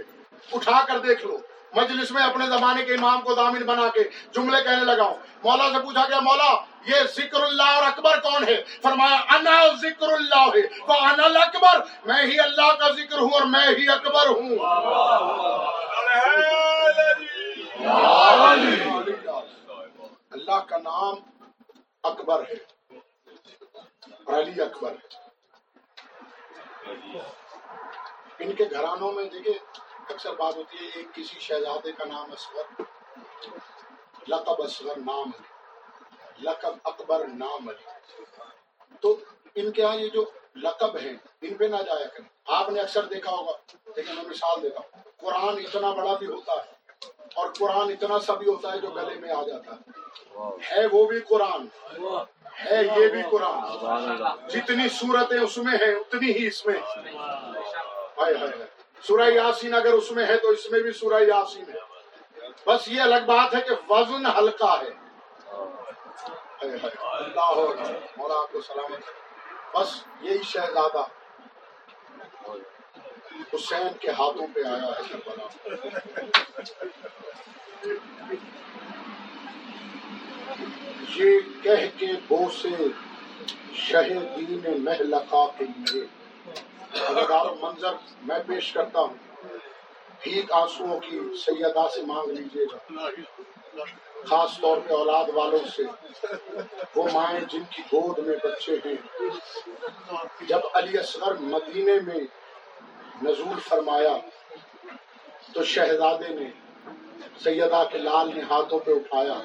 اٹھا 0.53 0.81
کر 0.87 0.99
دیکھ 0.99 1.27
لو۔ 1.27 1.37
مجلس 1.73 2.11
میں 2.11 2.23
اپنے 2.23 2.47
زمانے 2.47 2.85
کے 2.85 2.95
امام 2.95 3.21
کو 3.21 3.35
دامن 3.35 3.63
بنا 3.63 3.87
کے 3.95 4.03
جملے 4.35 4.63
کہنے 4.65 4.85
لگا 4.85 5.05
ہوں۔ 5.05 5.19
مولا 5.45 5.69
سے 5.69 5.81
پوچھا 5.85 6.05
گیا، 6.09 6.21
مولا، 6.21 6.51
یہ 6.87 7.05
ذکر 7.17 7.43
اللہ 7.43 7.69
اور 7.75 7.83
اکبر 7.83 8.19
کون 8.21 8.49
ہے؟ 8.49 8.57
فرمایا، 8.83 9.21
انا 9.35 9.57
ذکر 9.83 10.09
اللہ 10.09 10.43
ہے 10.55 10.67
تو 10.67 10.93
انا 10.93 11.27
اکبر 11.45 11.79
میں 12.05 12.27
ہی 12.27 12.41
اللہ 12.41 12.75
کا 12.81 12.89
ذکر 12.91 13.19
ہوں 13.19 13.31
اور 13.31 13.43
میں 13.43 13.69
ہی 13.79 13.89
اکبر 13.89 14.27
ہوں۔ 14.27 14.59
اللہ 20.31 20.59
کا 20.69 20.79
نام 20.79 21.15
اکبر 22.03 22.43
ہے، 22.49 22.59
علی 24.35 24.61
اکبر 24.63 24.91
ہے۔ 24.91 25.28
ان 28.39 28.53
کے 28.53 28.65
گھرانوں 28.71 29.13
میں 29.13 29.25
دیکھیں 29.25 29.53
اکثر 30.09 30.35
بات 30.35 30.57
ہوتی 30.57 30.77
ہے، 30.77 30.89
ایک 30.95 31.15
کسی 31.15 31.41
شہزادے 31.41 31.93
کا 31.93 32.05
نام 32.05 32.33
اصغر 32.33 32.83
لقب 34.29 34.63
اصغر 34.63 34.99
نام 34.99 35.29
علی 35.29 36.45
لقب 36.45 36.75
اکبر 36.85 37.27
نام 37.35 37.69
علی 37.69 38.25
تو 39.01 39.17
ان 39.55 39.71
کے 39.73 39.85
ہاں 39.85 39.97
یہ 39.97 40.09
جو 40.09 40.25
لقب 40.57 40.97
ہیں، 40.97 41.15
ان 41.43 41.55
پہ 41.55 41.65
نہ 41.65 41.83
جایا 41.87 42.07
کریں۔ 42.07 42.29
آپ 42.59 42.69
نے 42.69 42.81
اکثر 42.81 43.05
دیکھا 43.05 43.31
ہوگا، 43.31 43.53
لیکن 43.97 44.15
میں 44.15 44.25
مثال 44.25 44.63
دیتا 44.63 44.81
ہوں۔ 44.81 45.03
قرآن 45.17 45.59
اتنا 45.59 45.91
بڑا 45.93 46.15
بھی 46.15 46.27
ہوتا 46.27 46.53
ہے، 46.53 47.07
اور 47.35 47.49
قرآن 47.59 47.93
اتنا 47.93 48.19
سا 48.19 48.35
بھی 48.35 48.47
ہوتا 48.47 48.73
ہے 48.73 48.79
جو 48.79 48.91
گلے 48.91 49.15
میں 49.15 49.33
آ 49.33 49.43
جاتا 49.43 49.75
ہے۔ 49.75 49.81
ہے 50.71 50.87
وہ 50.93 51.07
بھی 51.07 51.21
قرآن۔ 51.21 51.67
ہے 52.65 53.01
یہ 53.01 53.09
بھی 53.09 53.23
قرآن۔ 53.31 53.61
جتنی 54.49 54.89
صورتیں 54.89 55.39
اس 55.39 55.59
میں 55.59 55.73
ہیں، 55.73 55.95
اتنی 55.95 56.33
ہی 56.33 56.47
اس 56.47 56.67
میں۔ 56.67 56.77
سورہ 59.03 59.31
یاسین 59.31 59.75
اگر 59.75 59.93
اس 59.93 60.13
میں 60.13 60.27
ہے 60.27 60.37
تو 60.37 60.49
اس 60.49 60.71
میں 60.71 60.81
بھی 60.81 60.93
سورہ 60.93 61.23
یاسین 61.23 61.65
ہے۔ 61.69 61.79
بس 62.67 62.89
یہ 62.89 63.01
الگ 63.01 63.25
بات 63.27 63.55
ہے 63.55 63.61
کہ 63.61 63.93
وزن 63.93 64.27
ہلکا 64.27 64.81
ہے۔ 64.81 64.91
مولا 68.17 68.35
آپ 68.35 68.53
کو 68.53 68.61
سلامت 68.61 69.01
بس 69.77 70.05
یہی 70.21 70.43
شہزادہ۔ 70.43 71.03
حسین 73.55 73.89
کے 74.01 74.11
ہاتھوں 74.11 74.47
پہ 74.55 74.61
آیا 74.65 74.93
ہے۔ 74.99 75.17
یہ 81.15 81.41
کہہ 81.63 81.99
کے 81.99 82.07
بوسے، 82.29 82.69
شہ 83.75 84.09
دین 84.37 84.85
محلقا 84.85 85.47
کے 85.59 85.65
لیے۔ 85.65 86.07
آپ 87.33 87.65
منظر 87.65 87.93
میں 88.23 88.39
پیش 88.47 88.73
کرتا 88.73 89.01
ہوں 89.01 89.15
بھیک 90.23 90.53
آنسو 90.53 90.99
کی 91.01 91.21
سیدہ 91.47 91.87
سے 91.95 92.03
مانگ 92.03 92.31
لیجیے 92.31 92.65
گا۔ 92.65 93.09
خاص 94.25 94.61
طور 94.61 94.79
پہ 94.87 94.93
اولاد 94.93 95.25
والوں 95.35 95.69
سے، 95.77 95.83
وہ 96.97 97.05
مائیں 97.13 97.41
جن 97.41 97.63
کی 97.71 97.83
گود 97.83 98.19
میں 98.19 98.37
بچے 98.45 98.77
ہیں۔ 98.85 98.97
جب 100.41 100.61
علی 100.75 100.99
اصغر 100.99 101.35
مدینے 101.35 101.95
میں 101.95 102.21
نزول 103.23 103.61
فرمایا، 103.61 104.17
تو 105.53 105.65
شہزادے 105.65 106.29
نے 106.29 106.51
سیدہ 107.45 107.85
کے 107.93 107.99
لال 107.99 108.31
نے 108.35 108.43
ہاتھوں 108.43 108.79
پہ 108.79 108.91
اٹھایا۔ 108.91 109.41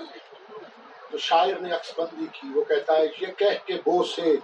تو 1.13 1.19
شاعر 1.19 1.59
نے 1.59 1.71
عکس 1.71 1.99
بندی 1.99 2.25
کی، 2.31 2.47
وہ 2.55 2.63
کہتا 2.63 2.97
ہے، 2.97 3.03
یہ 3.21 3.27
کہہ 3.37 3.67
کے 3.67 3.73
بو 3.73 4.03
سے 4.03 4.35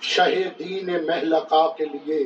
شہدین 0.00 1.06
محلقہ 1.06 1.68
کے 1.78 1.84
لیے، 1.84 2.24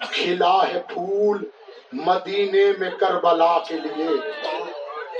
کھلا 0.00 0.62
ہے 0.74 0.80
پھول 0.88 1.44
مدینے 1.92 2.72
میں 2.78 2.90
کربلا 2.90 3.58
کے 3.58 3.74
لیے۔ 3.74 4.08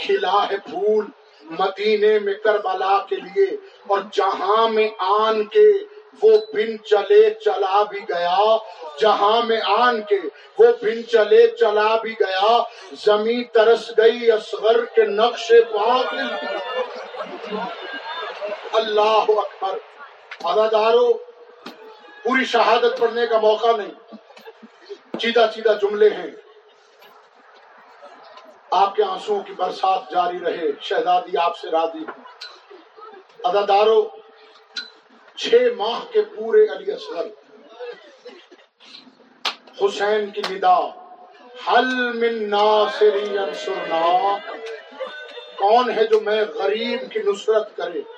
کھلا 0.00 0.47
ہے 0.50 0.57
پھول 0.57 1.05
مدینے 1.43 2.19
میں 2.19 2.35
کربلا 2.35 2.99
کے 3.09 3.17
لیے۔ 3.17 3.47
اور 3.87 3.99
جہاں 4.12 4.69
میں 4.69 4.88
آن 4.99 5.45
کے، 5.45 5.67
وہ 6.23 6.38
بن 6.53 6.85
چلے 6.85 7.31
چلا 7.31 7.83
بھی 7.83 8.00
گیا۔ 8.00 8.57
جہاں 9.00 9.47
میں 9.47 9.61
آن 9.65 10.03
کے، 10.03 10.19
وہ 10.59 10.67
بن 10.83 11.07
چلے 11.07 11.47
چلا 11.47 11.97
بھی 11.97 12.11
گیا۔ 12.11 12.62
زمین 13.07 13.45
ترس 13.45 13.91
گئی، 13.99 14.31
اصغر 14.31 14.85
کے 14.85 15.05
نقش 15.05 15.53
پاک۔ 15.73 16.15
اللہ 18.73 19.25
اکبر۔ 19.29 19.79
ادادارو 20.45 21.13
پوری 22.23 22.45
شہادت 22.45 22.99
پڑھنے 22.99 23.27
کا 23.27 23.39
موقع 23.39 23.77
نہیں۔ 23.77 23.95
سیدھا 25.21 25.53
سیدھا 25.53 25.73
جملے 25.73 26.09
ہیں۔ 26.09 26.31
آپ 28.71 28.95
کے 28.95 29.03
آنسو 29.03 29.41
کی 29.47 29.53
برسات 29.53 30.11
جاری 30.11 30.39
رہے۔ 30.39 30.67
شہزادی 30.81 31.37
آپ 31.37 31.59
سے 31.59 31.69
راضی 31.71 31.99
ہوں 31.99 32.25
ادادارو 33.45 34.09
چھ 35.37 35.55
ماہ 35.77 36.13
کے 36.13 36.23
پورے 36.23 36.65
علی 36.65 36.93
اصغر۔ 36.93 37.27
حسین 39.85 40.31
کی 40.31 40.43
ندا۔ 40.51 40.79
حل 41.67 42.13
من 42.13 42.51
ناصری 42.51 43.39
انصرنا 43.39 44.37
کون 45.59 45.91
ہے 45.91 46.05
جو 46.05 46.21
میں 46.21 46.45
غریب 46.55 47.11
کی 47.11 47.19
نصرت 47.27 47.77
کرے؟ 47.77 48.18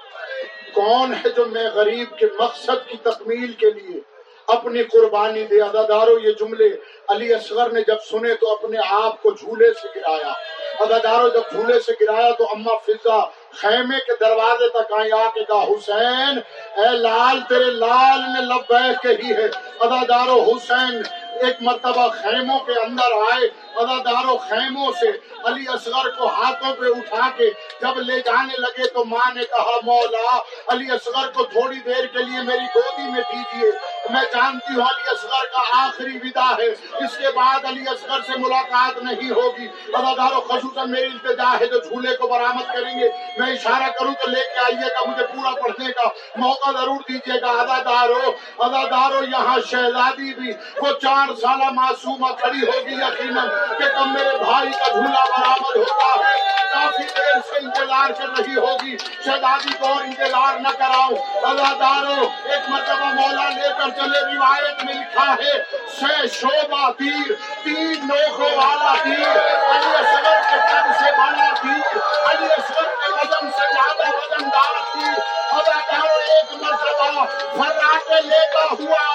کون 0.75 1.15
ہے 1.15 1.29
جو 1.37 1.45
میں 1.45 1.69
غریب 1.75 2.19
کے 2.19 2.27
مقصد 2.39 2.89
کی 2.89 2.97
تکمیل 3.03 3.53
کے 3.53 3.71
لیے 3.71 4.01
اپنی 4.49 4.83
قربانی 4.83 5.45
دے؟ 5.47 5.61
ادادارو 5.63 6.19
یہ 6.19 6.33
جملے 6.41 6.69
علی 7.09 7.35
اصغر 7.35 7.71
نے 7.71 7.81
جب 7.87 8.01
سنے 8.11 8.35
تو 8.35 8.53
اپنے 8.53 8.79
آپ 8.91 9.23
کو 9.23 9.31
جھولے 9.31 9.73
سے 9.83 9.89
گرایا۔ 9.97 10.33
ادادارو 10.81 11.29
جب 11.29 11.51
جھولے 11.53 11.81
سے 11.81 11.93
گرایا 12.01 12.31
تو 12.39 12.45
اما 12.45 12.77
فضا 12.87 13.19
خیمے 13.61 13.99
کے 14.07 14.13
دروازے 14.21 14.69
تک 14.69 14.93
آئی 14.99 15.13
آ 15.13 15.29
کے 15.35 15.45
کہا 15.45 15.65
حسین، 15.65 16.39
اے 16.81 16.97
لال 16.97 17.39
تیرے 17.49 17.71
لال 17.85 18.21
نے 18.35 18.41
لبیک 18.47 19.03
کہی 19.03 19.33
ہے۔ 19.33 19.49
ادادارو 19.81 20.43
حسین 20.43 21.03
ایک 21.41 21.57
مرتبہ 21.61 22.09
خیموں 22.09 22.59
کے 22.59 22.73
اندر 22.73 23.13
آئے 23.35 23.49
اداداروں 23.77 24.39
خیموں 24.39 24.93
سے 25.01 25.11
علی 25.45 25.65
اصغر 25.69 26.11
کو 26.11 26.27
ہاتھوں 26.27 26.75
پہ 26.75 26.87
اٹھا 26.87 27.29
کے 27.37 27.51
جب 27.81 27.99
لے 27.99 28.21
جانے 28.21 28.55
لگے 28.59 28.87
تو 28.87 29.05
ماں 29.05 29.35
نے 29.35 29.45
کہا، 29.45 29.79
مولا، 29.83 30.39
علی 30.69 30.91
اصغر 30.91 31.31
کو 31.31 31.45
تھوڑی 31.45 31.79
دیر 31.79 32.07
کے 32.07 32.19
لیے 32.19 32.43
میری 32.43 32.65
گودی 32.75 33.03
میں 33.03 33.23
دیجیے 33.33 33.71
میں 34.11 34.23
جانتی 34.23 34.75
ہوں 34.75 34.83
علی 34.83 35.03
اصغر 35.07 35.47
کا 35.53 35.63
آخری 35.73 36.17
ودا 36.17 36.55
ہے۔ 36.59 36.69
اس 37.05 37.17
کے 37.17 37.31
بعد 37.35 37.65
علی 37.65 37.85
اصغر 37.87 38.21
سے 38.27 38.33
ملاقات 38.39 39.03
نہیں 39.03 39.31
ہوگی۔ 39.31 39.69
اداداروں 39.95 40.41
خصوصاً 40.41 40.91
میری 40.91 41.07
التجا 41.07 41.57
ہے 41.61 41.67
جو 41.67 41.79
جھولے 41.79 42.17
کو 42.17 42.29
برآمد 42.29 42.75
کریں 42.75 43.01
گے۔ 43.01 43.09
میں 43.39 43.53
اشارہ 43.53 43.91
کروں 43.99 44.15
تو 44.15 44.31
لے 44.31 44.41
کے 44.41 44.59
آئیے 44.59 44.89
گا 44.89 45.11
مجھے 45.11 45.27
پورا 45.27 45.51
پڑھنے 45.51 45.93
کا 45.93 46.09
موقع 46.37 46.71
ضرور 46.71 47.01
دیجیے 47.09 47.41
گا۔ 47.41 47.51
ادادارو 47.51 48.33
ادادارو 48.59 49.25
یہاں 49.25 49.59
شہزادی 49.71 50.35
بھی، 50.35 50.53
وہ 50.77 50.89
چار 51.03 51.30
سالہ 51.41 51.71
معصومہ 51.75 52.33
کھڑی 52.41 52.63
ہوگی 52.63 52.95
یقیناً 52.95 53.49
کہ 53.79 53.89
کب 53.95 54.07
میرے 54.13 54.37
بھائی 54.45 54.71
کا 54.71 54.89
جھولا 54.91 55.25
برآمد 55.31 55.77
ہوتا 55.77 56.09
ہے 56.25 56.39
کافی 56.73 57.03
دیر 57.17 57.39
سے 57.49 57.59
انتظار 57.59 58.11
کر 58.19 58.29
رہی 58.39 58.57
ہوگی۔ 58.57 58.97
شہزادی 59.25 59.73
کو 59.81 59.93
انتظار 60.05 60.59
نہ 60.61 60.69
کراؤ 60.79 61.15
اللہ 61.51 61.73
دارو، 61.81 62.29
ایک 62.51 62.69
مرتبہ 62.71 63.13
مولا 63.15 63.49
لے 63.49 63.69
کر 63.79 63.91
چلے 63.99 64.21
روایت 64.35 64.85
میں 64.85 64.95
لکھا 64.95 65.35
ہے 65.41 65.59
سے 65.99 66.27
شوبہ 66.41 66.91
تیر 66.99 67.33
تین 67.65 68.07
نوکوں 68.09 68.51
والا 68.57 68.95
تیر 69.03 69.37
علی 69.71 69.95
اصغر 69.99 70.39
کے 70.49 70.59
قد 70.69 70.93
سے 71.01 71.11
بڑا 71.19 71.51
تیر 71.63 71.99
علی 72.31 72.49
اصغر 72.59 72.89
کے 73.01 73.13
وزن 73.13 73.51
سے 73.59 73.73
زیادہ 73.73 74.09
وزن 74.17 74.49
دار 74.49 74.81
تیر 74.93 75.19
اللہ 75.53 75.81
دارو 75.93 76.19
ایک 76.29 76.63
مرتبہ 76.63 77.25
فراٹے 77.57 78.21
لے 78.29 78.47
کر 78.55 78.73
ہوا 78.81 79.10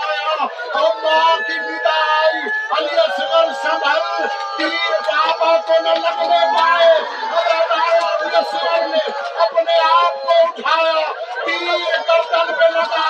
لگنے 5.98 6.40
پائے 6.54 6.94
نے 8.86 9.00
اپنے 9.42 9.78
آپ 9.82 10.24
کو 10.24 10.34
اٹھایا 10.42 11.02
گردن 11.48 12.52
پہ 12.54 12.68
لگا 12.70 13.06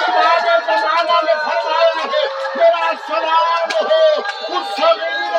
امام 0.00 0.46
زمانہ 0.66 1.18
نے 1.22 1.34
فرمایا 1.40 2.04
ہے 2.04 2.24
میرا 2.56 2.90
سلام 3.06 3.74
ہو 3.80 3.98
اس 4.50 4.80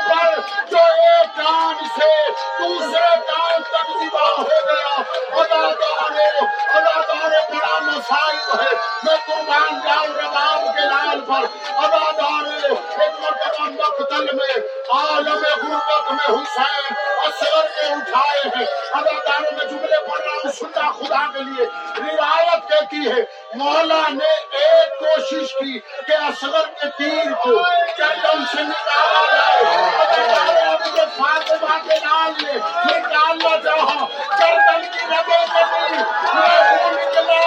پر 0.08 0.40
جو 0.70 0.84
ایک 1.04 1.36
کان 1.38 1.84
سے 1.96 2.12
دوسرے 2.60 3.14
کان 3.30 3.62
تک 3.64 3.90
ہو 4.14 4.44
گیا 4.46 4.96
ادادارو 5.34 6.46
ادادارو 6.72 7.42
بڑا 7.50 7.78
مسائل 7.82 8.40
ہے 8.54 8.76
میں 9.04 9.18
قربان 9.26 9.80
جاؤں 9.86 10.14
رباب 10.16 10.68
کے 10.76 10.86
لال 10.86 11.22
پر 11.28 11.50
ادادارو 11.78 12.76
ایک 12.98 13.20
مرتبہ 13.20 13.70
مقتل 13.72 14.28
میں 14.34 14.56
عالم 14.94 15.44
غربت 15.48 16.12
میں 16.12 16.30
حسین 16.30 16.94
اصغر 17.26 17.68
کے 17.76 17.88
اٹھائے 17.94 18.42
ہیں۔ 18.56 18.66
ادادارو 19.00 19.56
میں 19.58 19.66
جملے 19.66 20.00
پڑھ 20.08 20.22
رہا 20.22 20.34
ہوں 20.44 20.52
سننا 20.60 20.92
خدا 21.00 21.26
کے 21.34 21.44
لیے 21.44 21.66
روایت 21.98 22.70
کہتی 22.72 23.10
ہے، 23.12 23.22
مولا 23.58 24.02
نے 24.14 24.34
ایک 24.62 25.00
کوشش 25.00 25.54
کی 25.60 25.80
کہ 26.08 26.16
اصغر 26.28 26.66
کے 26.80 26.88
تیر 26.98 27.32
کو 27.44 27.62
چندن 27.98 28.44
سے 28.52 28.64
نکالا 28.64 29.24
جائے۔ 29.32 29.62
ادادارو 30.02 30.78
مجھے 30.82 31.06
فاطمہ 31.18 31.78
کے 31.88 32.00
نام 32.06 32.34
لے 32.42 32.54
نکالنا 32.54 33.56
چاہا 33.64 34.06
چندن 34.38 34.82
کی 34.94 35.08
ربے 35.12 35.42
کے 35.54 35.64
بھی 35.72 35.98
لہو 35.98 36.90
نکلا، 36.92 37.44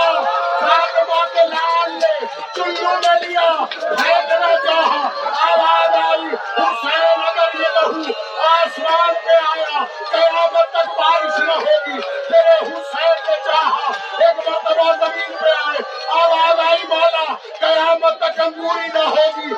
فاطمہ 0.61 1.24
کے 1.35 1.46
نام 1.54 1.98
لے 1.98 2.26
چلو 2.57 2.98
نے 3.04 3.20
لیا۔ 3.26 3.48
پھینکنا 3.70 4.54
چاہا 4.66 5.09
آواز 5.46 5.96
آئی، 6.04 6.35
حسین 6.59 7.22
یہ 7.61 7.75
لہو 7.75 8.12
آسمان 8.47 9.14
پہ 9.25 9.37
آیا، 9.55 9.85
قیامت 10.11 10.71
تک 10.71 10.88
بارش 10.99 11.38
نہ 11.38 11.53
ہوگی۔ 11.53 12.01
تیرے 12.29 12.57
حسین 12.62 13.17
نے 13.27 13.37
چاہا، 13.45 13.93
ایک 14.19 14.49
مرتبہ 14.49 14.93
زمین 14.93 15.37
پہ 15.40 15.53
آئے، 15.67 15.83
آواز 16.23 16.61
آئی، 16.69 16.83
مولا، 16.88 17.35
قیامت 17.61 18.19
تک 18.19 18.40
انگوری 18.40 18.88
نہ 18.95 19.05
ہوگی۔ 19.09 19.55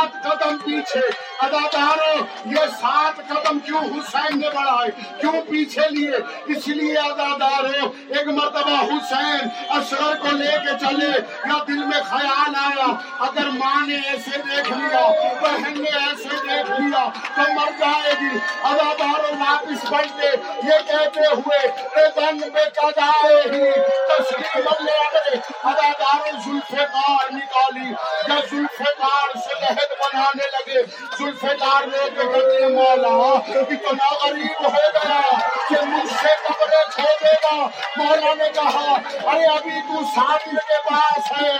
سات 0.00 0.22
قدم 0.24 0.56
پیچھے 0.64 1.00
ادادارو 1.42 2.14
یہ 2.46 2.66
سات 2.80 3.18
قدم 3.28 3.58
کیوں 3.66 3.82
حسین 3.84 4.38
نے 4.40 4.48
بڑھائے 4.54 4.90
کیوں 5.20 5.40
پیچھے 5.48 5.88
لیے 5.90 6.16
اس 6.54 6.66
لیے 6.70 6.96
ادادارو 7.00 7.88
ایک 8.08 8.28
مرتبہ 8.28 8.76
حسین 8.84 9.48
اصغر 9.70 10.16
کو 10.22 10.36
لے 10.36 10.56
کے 10.64 10.76
چلے 10.80 11.10
یا 11.46 11.58
دل 11.68 11.84
میں 11.84 12.00
خیال 12.10 12.56
آیا 12.60 12.86
اگر 13.28 13.50
ماں 13.54 13.80
نے 13.86 13.96
ایسے 14.08 14.42
دیکھ 14.48 14.72
لیا 14.72 15.06
بہن 15.40 15.80
نے 15.80 15.96
ایسے 16.00 16.36
دیکھ 16.38 16.70
لیا 16.72 17.04
تو 17.36 17.48
مر 17.52 17.70
جائے 17.80 18.14
گی 18.20 18.36
ادادارو 18.64 19.34
واپس 19.40 19.90
بڑھتے 19.90 20.34
یہ 20.62 20.86
کہتے 20.88 21.26
ہوئے 21.30 21.66
رضن 21.96 22.40
بے 22.48 22.68
قضائے 22.76 23.42
ہی 23.46 23.70
تسلیم 24.08 24.68
اللہ 24.68 25.08
ادادارو 25.64 26.36
ذوالفقار 26.36 27.32
نکالی 27.32 27.88
یا 27.88 28.38
ذوالفقار 28.50 29.36
سے 29.38 29.60
لہد 29.60 29.92
بنانے 30.00 30.46
لگے 30.54 30.82
نے 31.30 32.08
کہتے 32.16 32.66
مولا 32.74 33.14
اتنا 33.60 34.08
غریب 34.22 34.66
ہو 34.66 34.82
گیا 34.94 35.20
کہ 35.68 35.84
مجھ 35.86 36.12
سے 36.12 36.32
کپڑے 36.44 36.82
کھودے 36.94 37.34
گا۔ 37.44 37.56
مولا 37.96 38.32
نے 38.38 38.48
کہا 38.54 38.94
ارے 39.30 39.44
ابھی 39.54 39.80
تو 39.88 40.02
سامر 40.14 40.58
کے 40.68 40.78
پاس 40.88 41.30
ہے 41.32 41.50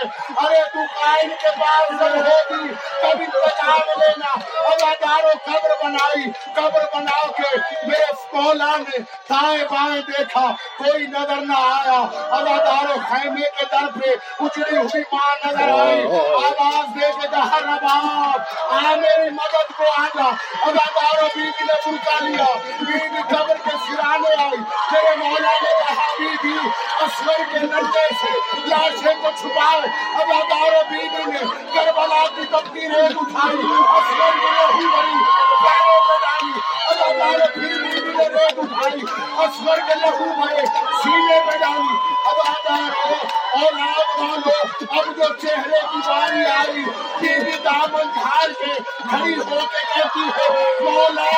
ارے 0.43 0.61
تو 0.73 0.79
قائم 0.95 1.29
کے 1.41 1.51
پاس 1.59 2.01
ہوگی 2.01 2.67
تب 3.01 3.21
انتظام 3.25 3.87
لینا۔ 3.99 4.33
ادادارو 4.71 5.31
قبر 5.45 5.75
بنائی 5.83 6.31
قبر 6.55 6.85
بنا 6.93 7.19
کے 7.37 7.57
میرے 7.87 8.11
مولا 8.33 8.75
نے 8.77 8.97
دائیں 9.29 9.63
بائیں 9.71 10.01
دیکھا 10.07 10.45
کوئی 10.77 11.07
نظر 11.07 11.41
نہ 11.47 11.59
آیا۔ 11.71 11.99
ادادارو 12.37 12.99
خیمے 13.09 13.49
کے 13.57 13.65
در 13.71 13.87
پہ 13.99 14.09
اچڑی 14.43 14.77
ہوئی 14.77 15.03
ماں 15.13 15.35
نظر 15.45 15.69
آئی۔ 15.79 16.03
آواز 16.05 16.95
دے 16.95 17.11
کے 17.21 17.27
کہا 17.31 17.59
رباب 17.65 18.39
آ 18.71 18.95
میری 18.95 19.29
مدد 19.39 19.60
کو 19.69 19.83
آجا 19.97 20.29
ادادارو 20.63 21.27
بیوی 21.35 21.65
نے 21.65 21.75
برکا 21.85 22.17
لیا 22.21 22.45
بیوی 22.79 23.21
قبر 23.29 23.57
کے 23.65 23.75
سرانے 23.85 24.33
آئی 24.37 24.59
میرے 24.91 25.15
مولا 25.17 25.53
نے 25.63 25.73
کہا 25.79 26.07
بیوی 26.19 26.55
اصغر 27.01 27.43
کے 27.51 27.59
لڑکے 27.65 28.05
سے 28.15 28.33
لاشے 28.67 29.13
کو 29.21 29.31
چھپائے 29.41 29.81
ادادارو 30.21 30.81
بیوی 30.91 31.25
نے 31.27 31.43
کربلا 31.73 32.23
کی 32.35 32.45
تبکی 32.51 32.87
ریت 32.87 33.17
اٹھائی 33.17 33.57
اصغر 33.57 34.39
کو 34.39 34.49
لہو 34.49 34.87
بری 34.87 35.19
پیروں 35.61 35.99
پہ 36.07 36.17
ڈالی 36.23 36.59
ادادارو 36.89 37.51
پھر 37.53 37.77
بیوی 37.83 38.17
نے 38.17 38.27
ریت 38.29 38.59
اٹھائی 38.59 39.01
اصغر 39.39 39.85
کے 39.87 39.99
لہو 40.01 40.33
بھرے 40.35 40.65
سینے 40.65 41.39
پہ 41.47 41.57
ڈالی 41.57 42.20
خبردار 42.31 42.91
ہو 42.97 43.15
اولاد 43.59 44.19
والو 44.19 44.51
اب 44.91 45.07
جو 45.17 45.27
چہرے 45.41 45.79
کی 45.91 46.01
باری 46.07 46.43
آئی 46.51 46.83
تیری 47.19 47.57
دامن 47.65 48.09
جھاڑ 48.13 48.47
کے 48.51 48.73
کھڑی 49.09 49.35
ہو 49.39 49.59
کے 49.65 49.81
کہتی 49.93 50.27
ہے 50.37 50.63
مولا 50.81 51.31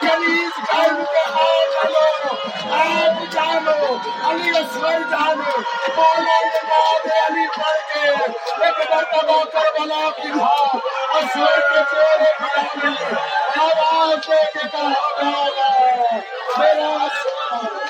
کلیز 0.00 0.58
گھر 0.68 0.94
کے 1.12 1.24
ہاتھ 1.34 1.86
لو 1.86 2.34
آپ 2.76 3.22
جانو 3.32 3.76
علی 4.30 4.50
اسور 4.60 5.00
جانو 5.10 5.60
مولا 5.96 6.40
جناب 6.46 7.08
علی 7.26 7.46
پڑھ 7.56 7.82
کے 7.92 8.08
ایک 8.08 8.80
درد 8.90 9.52
کر 9.52 9.70
بلا 9.78 10.08
کی 10.22 10.30
ہا 10.32 10.56
اسور 11.18 11.58
کے 11.70 11.84
چہرے 11.90 12.32
کھڑا 12.38 12.66
لے 12.76 13.14
آواز 13.60 14.28
دے 14.28 14.44
کے 14.52 14.68
کہا 14.68 15.06
گا 15.18 15.70
میرا 16.58 16.88
اسور 17.04 17.86